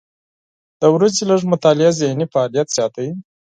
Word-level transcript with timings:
د 0.81 0.83
ورځې 0.95 1.21
لږه 1.29 1.47
مطالعه 1.53 1.91
ذهني 2.01 2.25
فعالیت 2.33 2.67
زیاتوي. 2.77 3.11